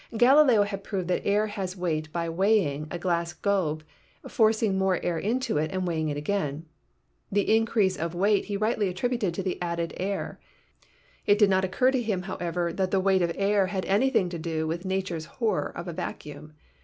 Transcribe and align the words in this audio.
Galileo 0.17 0.63
had 0.63 0.83
proved 0.83 1.07
that 1.09 1.27
air 1.27 1.45
has 1.45 1.77
weight 1.77 2.11
by 2.11 2.27
weighing, 2.27 2.87
a 2.89 2.97
glass 2.97 3.33
globe, 3.33 3.83
forcing 4.27 4.75
more 4.75 4.99
air 5.05 5.19
into 5.19 5.59
it 5.59 5.71
and 5.71 5.85
weighing 5.85 6.09
it 6.09 6.17
again. 6.17 6.65
The 7.31 7.55
increase 7.55 7.97
of 7.97 8.15
weight 8.15 8.45
he 8.45 8.57
rightly 8.57 8.87
attributed 8.89 9.35
to 9.35 9.43
the 9.43 9.61
added 9.61 9.93
air. 9.97 10.39
It 11.27 11.37
did 11.37 11.51
not 11.51 11.63
occur 11.63 11.91
to 11.91 12.01
him, 12.01 12.23
however, 12.23 12.73
that 12.73 12.89
the 12.89 12.99
weight 12.99 13.21
of 13.21 13.31
air 13.35 13.67
had 13.67 13.85
anything 13.85 14.27
to 14.29 14.39
do 14.39 14.65
with 14.65 14.85
nature's 14.85 15.25
horror 15.37 15.71
of 15.77 15.87
a 15.87 15.93
vacuum. 15.93 16.53